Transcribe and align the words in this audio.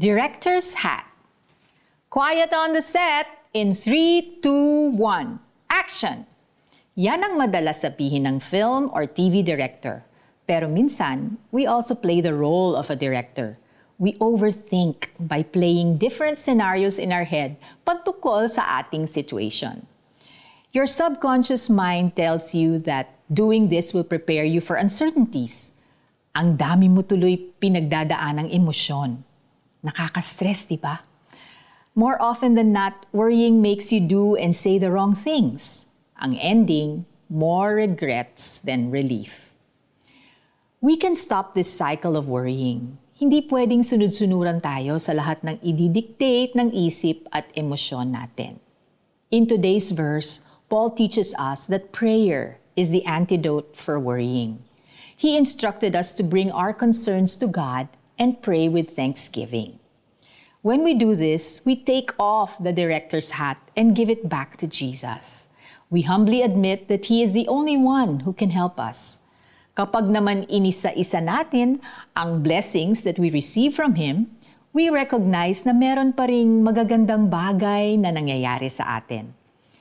Director's 0.00 0.72
Hat. 0.80 1.04
Quiet 2.08 2.56
on 2.56 2.72
the 2.72 2.80
set 2.80 3.28
in 3.52 3.76
3, 3.76 4.40
2, 4.40 4.96
1. 4.96 4.96
Action! 5.68 6.24
Yan 6.96 7.20
ang 7.20 7.36
madalas 7.36 7.84
sabihin 7.84 8.24
ng 8.24 8.40
film 8.40 8.88
or 8.96 9.04
TV 9.04 9.44
director. 9.44 10.00
Pero 10.48 10.72
minsan, 10.72 11.36
we 11.52 11.68
also 11.68 11.92
play 11.92 12.24
the 12.24 12.32
role 12.32 12.72
of 12.72 12.88
a 12.88 12.96
director. 12.96 13.60
We 14.00 14.16
overthink 14.24 15.12
by 15.20 15.44
playing 15.44 16.00
different 16.00 16.40
scenarios 16.40 16.96
in 16.96 17.12
our 17.12 17.28
head 17.28 17.60
pagtukol 17.84 18.48
sa 18.48 18.80
ating 18.80 19.04
situation. 19.04 19.84
Your 20.72 20.88
subconscious 20.88 21.68
mind 21.68 22.16
tells 22.16 22.56
you 22.56 22.80
that 22.88 23.12
doing 23.28 23.68
this 23.68 23.92
will 23.92 24.08
prepare 24.08 24.48
you 24.48 24.64
for 24.64 24.80
uncertainties. 24.80 25.76
Ang 26.32 26.56
dami 26.56 26.88
mo 26.88 27.04
tuloy 27.04 27.36
pinagdadaan 27.60 28.40
ng 28.40 28.48
emosyon. 28.48 29.28
Nakaka-stress, 29.80 30.68
di 30.68 30.76
ba? 30.76 31.00
More 31.96 32.20
often 32.20 32.54
than 32.54 32.72
not, 32.72 33.06
worrying 33.12 33.64
makes 33.64 33.90
you 33.92 34.00
do 34.00 34.36
and 34.36 34.54
say 34.54 34.78
the 34.78 34.92
wrong 34.92 35.16
things. 35.16 35.88
Ang 36.20 36.36
ending, 36.38 37.04
more 37.28 37.74
regrets 37.74 38.58
than 38.60 38.92
relief. 38.92 39.54
We 40.80 40.96
can 40.96 41.16
stop 41.16 41.54
this 41.54 41.72
cycle 41.72 42.16
of 42.16 42.28
worrying. 42.28 42.98
Hindi 43.20 43.44
pwedeng 43.48 43.84
sunod-sunuran 43.84 44.64
tayo 44.64 44.96
sa 44.96 45.12
lahat 45.12 45.44
ng 45.44 45.60
ididictate 45.60 46.56
ng 46.56 46.72
isip 46.72 47.28
at 47.36 47.48
emosyon 47.52 48.16
natin. 48.16 48.56
In 49.28 49.44
today's 49.44 49.92
verse, 49.92 50.40
Paul 50.72 50.92
teaches 50.92 51.36
us 51.36 51.68
that 51.68 51.92
prayer 51.92 52.56
is 52.76 52.88
the 52.88 53.04
antidote 53.04 53.76
for 53.76 54.00
worrying. 54.00 54.60
He 55.16 55.36
instructed 55.36 55.92
us 55.92 56.16
to 56.16 56.24
bring 56.24 56.48
our 56.48 56.72
concerns 56.72 57.36
to 57.44 57.46
God 57.46 57.88
and 58.20 58.44
pray 58.44 58.68
with 58.68 58.92
thanksgiving. 58.92 59.80
When 60.60 60.84
we 60.84 60.92
do 60.92 61.16
this, 61.16 61.64
we 61.64 61.74
take 61.74 62.12
off 62.20 62.60
the 62.60 62.76
director's 62.76 63.32
hat 63.32 63.56
and 63.74 63.96
give 63.96 64.12
it 64.12 64.28
back 64.28 64.60
to 64.60 64.68
Jesus. 64.68 65.48
We 65.88 66.04
humbly 66.04 66.44
admit 66.44 66.92
that 66.92 67.08
He 67.08 67.24
is 67.24 67.32
the 67.32 67.48
only 67.48 67.80
one 67.80 68.20
who 68.20 68.36
can 68.36 68.52
help 68.52 68.78
us. 68.78 69.16
Kapag 69.72 70.12
naman 70.12 70.44
inisa-isa 70.52 71.24
natin 71.24 71.80
ang 72.12 72.44
blessings 72.44 73.08
that 73.08 73.16
we 73.16 73.32
receive 73.32 73.72
from 73.72 73.96
Him, 73.96 74.28
we 74.76 74.92
recognize 74.92 75.64
na 75.64 75.72
meron 75.72 76.12
pa 76.12 76.28
ring 76.28 76.60
magagandang 76.60 77.32
bagay 77.32 77.96
na 77.96 78.12
nangyayari 78.12 78.68
sa 78.68 79.00
atin. 79.00 79.32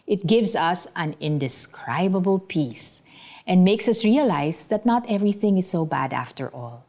It 0.08 0.26
gives 0.26 0.56
us 0.56 0.88
an 0.96 1.14
indescribable 1.20 2.40
peace 2.42 3.04
and 3.46 3.68
makes 3.68 3.92
us 3.92 4.08
realize 4.08 4.66
that 4.72 4.88
not 4.88 5.06
everything 5.06 5.60
is 5.60 5.70
so 5.70 5.84
bad 5.84 6.16
after 6.16 6.50
all. 6.50 6.89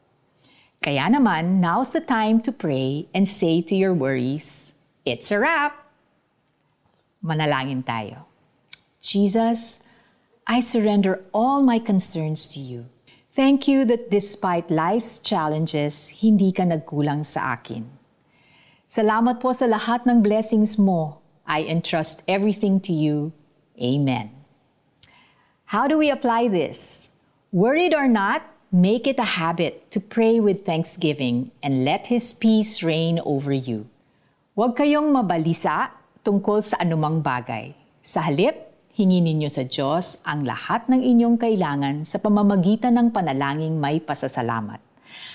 Kaya 0.80 1.12
naman, 1.12 1.60
now's 1.60 1.92
the 1.92 2.00
time 2.00 2.40
to 2.40 2.48
pray 2.48 3.04
and 3.12 3.28
say 3.28 3.60
to 3.60 3.76
your 3.76 3.92
worries, 3.92 4.72
It's 5.04 5.28
a 5.28 5.36
wrap! 5.36 5.76
Manalangin 7.20 7.84
tayo. 7.84 8.24
Jesus, 9.04 9.84
I 10.48 10.64
surrender 10.64 11.20
all 11.36 11.60
my 11.60 11.78
concerns 11.78 12.48
to 12.56 12.60
you. 12.60 12.88
Thank 13.36 13.68
you 13.68 13.84
that 13.92 14.08
despite 14.08 14.72
life's 14.72 15.20
challenges, 15.20 16.08
hindi 16.16 16.48
ka 16.48 16.64
nagkulang 16.64 17.28
sa 17.28 17.60
akin. 17.60 17.84
Salamat 18.88 19.36
po 19.36 19.52
sa 19.52 19.68
lahat 19.68 20.08
ng 20.08 20.24
blessings 20.24 20.80
mo. 20.80 21.20
I 21.44 21.68
entrust 21.68 22.24
everything 22.24 22.80
to 22.88 22.92
you. 22.96 23.36
Amen. 23.76 24.32
How 25.68 25.84
do 25.84 26.00
we 26.00 26.08
apply 26.08 26.48
this? 26.48 27.12
Worried 27.52 27.92
or 27.92 28.08
not, 28.08 28.48
Make 28.70 29.10
it 29.10 29.18
a 29.18 29.26
habit 29.26 29.90
to 29.90 29.98
pray 29.98 30.38
with 30.38 30.62
thanksgiving 30.62 31.50
and 31.58 31.82
let 31.82 32.06
His 32.06 32.30
peace 32.30 32.86
reign 32.86 33.18
over 33.26 33.50
you. 33.50 33.90
Huwag 34.54 34.78
kayong 34.78 35.10
mabalisa 35.10 35.90
tungkol 36.22 36.62
sa 36.62 36.78
anumang 36.78 37.18
bagay. 37.18 37.74
Sa 37.98 38.22
halip, 38.22 38.54
hingin 38.94 39.26
ninyo 39.26 39.50
sa 39.50 39.66
Diyos 39.66 40.22
ang 40.22 40.46
lahat 40.46 40.86
ng 40.86 41.02
inyong 41.02 41.42
kailangan 41.42 42.06
sa 42.06 42.22
pamamagitan 42.22 42.94
ng 42.94 43.08
panalangin 43.10 43.74
may 43.74 43.98
pasasalamat. 43.98 44.78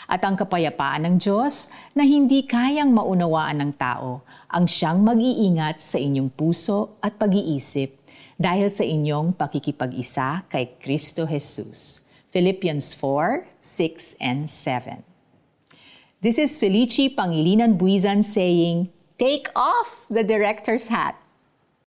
At 0.07 0.23
ang 0.23 0.39
kapayapaan 0.39 1.03
ng 1.03 1.15
Diyos 1.19 1.67
na 1.91 2.07
hindi 2.07 2.47
kayang 2.47 2.95
maunawaan 2.95 3.59
ng 3.59 3.71
tao 3.75 4.23
ang 4.47 4.63
siyang 4.63 5.03
mag-iingat 5.03 5.83
sa 5.83 5.99
inyong 5.99 6.31
puso 6.31 6.95
at 7.03 7.19
pag-iisip 7.19 7.99
dahil 8.39 8.71
sa 8.71 8.87
inyong 8.87 9.35
pakikipag-isa 9.35 10.47
kay 10.47 10.79
Kristo 10.79 11.27
Jesus. 11.27 12.04
Philippians 12.35 12.93
4, 12.93 13.47
6, 13.61 14.15
and 14.19 14.49
7. 14.49 15.05
This 16.19 16.37
is 16.37 16.59
Felici 16.59 17.15
Pangilinan 17.15 17.79
Buizan 17.79 18.25
saying, 18.25 18.91
Take 19.17 19.47
off 19.55 19.95
the 20.09 20.21
director's 20.21 20.89
hat 20.89 21.15